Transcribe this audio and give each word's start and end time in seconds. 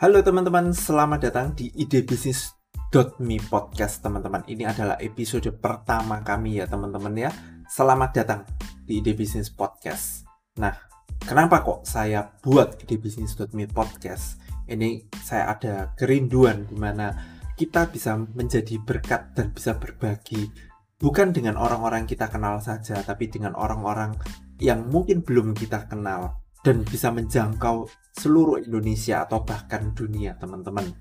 Halo 0.00 0.24
teman-teman, 0.24 0.72
selamat 0.72 1.28
datang 1.28 1.52
di 1.52 1.68
idebisnis.me 1.76 3.36
podcast 3.52 4.00
teman-teman. 4.00 4.40
Ini 4.48 4.72
adalah 4.72 4.96
episode 4.96 5.52
pertama 5.60 6.24
kami 6.24 6.56
ya 6.56 6.64
teman-teman 6.64 7.12
ya. 7.12 7.28
Selamat 7.68 8.16
datang 8.16 8.48
di 8.88 9.04
Ide 9.04 9.12
Bisnis 9.12 9.52
Podcast. 9.52 10.24
Nah, 10.56 10.72
kenapa 11.20 11.60
kok 11.60 11.84
saya 11.84 12.32
buat 12.40 12.80
idebisnis.me 12.80 13.68
podcast? 13.68 14.40
Ini 14.64 15.04
saya 15.20 15.52
ada 15.52 15.92
kerinduan 15.92 16.64
di 16.64 16.80
mana 16.80 17.12
kita 17.60 17.92
bisa 17.92 18.16
menjadi 18.16 18.80
berkat 18.80 19.36
dan 19.36 19.52
bisa 19.52 19.76
berbagi 19.76 20.48
bukan 20.96 21.28
dengan 21.36 21.60
orang-orang 21.60 22.08
kita 22.08 22.32
kenal 22.32 22.56
saja, 22.64 23.04
tapi 23.04 23.28
dengan 23.28 23.52
orang-orang 23.52 24.16
yang 24.64 24.80
mungkin 24.88 25.20
belum 25.20 25.52
kita 25.52 25.92
kenal 25.92 26.39
dan 26.60 26.84
bisa 26.84 27.08
menjangkau 27.08 27.88
seluruh 28.16 28.60
Indonesia 28.60 29.24
atau 29.24 29.40
bahkan 29.44 29.96
dunia 29.96 30.36
teman-teman. 30.36 30.92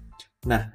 Nah, 0.48 0.72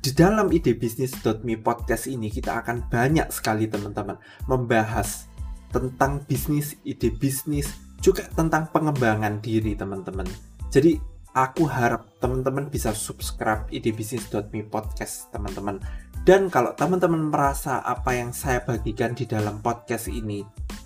di 0.00 0.10
dalam 0.12 0.50
ide 0.50 0.74
bisnis.me 0.74 1.60
podcast 1.60 2.08
ini 2.10 2.28
kita 2.32 2.60
akan 2.64 2.88
banyak 2.88 3.28
sekali 3.30 3.68
teman-teman 3.68 4.18
membahas 4.50 5.28
tentang 5.70 6.22
bisnis, 6.26 6.78
ide 6.86 7.14
bisnis, 7.14 7.72
juga 8.04 8.26
tentang 8.32 8.68
pengembangan 8.70 9.40
diri 9.40 9.72
teman-teman. 9.72 10.26
Jadi 10.68 10.98
aku 11.34 11.66
harap 11.66 12.06
teman-teman 12.22 12.70
bisa 12.70 12.94
subscribe 12.94 13.66
ide 13.70 13.90
bisnis.me 13.90 14.66
podcast 14.66 15.30
teman-teman. 15.34 15.78
Dan 16.24 16.48
kalau 16.48 16.72
teman-teman 16.72 17.28
merasa 17.28 17.84
apa 17.84 18.16
yang 18.16 18.32
saya 18.32 18.64
bagikan 18.64 19.12
di 19.12 19.28
dalam 19.28 19.60
podcast 19.60 20.08
ini 20.08 20.40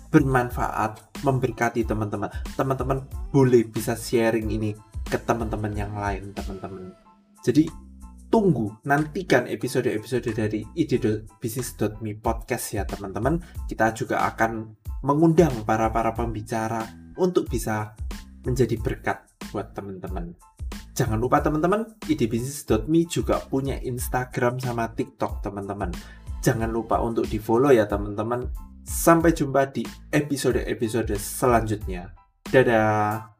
bermanfaat, 0.09 1.21
memberkati 1.21 1.85
teman-teman. 1.85 2.29
Teman-teman 2.57 3.05
boleh 3.29 3.65
bisa 3.69 3.93
sharing 3.93 4.49
ini 4.49 4.73
ke 5.05 5.17
teman-teman 5.21 5.73
yang 5.73 5.93
lain, 5.93 6.33
teman-teman. 6.33 6.93
Jadi 7.45 7.69
tunggu, 8.29 8.73
nantikan 8.85 9.49
episode-episode 9.49 10.33
dari 10.33 10.65
ide.bisnis.me 10.77 12.11
podcast 12.21 12.65
ya 12.73 12.83
teman-teman. 12.85 13.41
Kita 13.65 13.93
juga 13.93 14.25
akan 14.29 14.77
mengundang 15.05 15.63
para-para 15.63 16.11
pembicara 16.11 16.83
untuk 17.17 17.47
bisa 17.47 17.95
menjadi 18.43 18.75
berkat 18.81 19.25
buat 19.53 19.73
teman-teman. 19.73 20.33
Jangan 20.93 21.15
lupa 21.15 21.39
teman-teman, 21.39 21.95
idebisnis.me 22.11 23.07
juga 23.07 23.39
punya 23.39 23.79
Instagram 23.79 24.59
sama 24.59 24.91
TikTok 24.91 25.39
teman-teman. 25.39 25.95
Jangan 26.43 26.67
lupa 26.71 26.99
untuk 26.99 27.23
di 27.27 27.39
follow 27.39 27.71
ya 27.71 27.87
teman-teman 27.87 28.68
Sampai 28.89 29.37
jumpa 29.37 29.69
di 29.69 29.85
episode-episode 30.09 31.13
selanjutnya. 31.13 32.09
Dadah. 32.49 33.38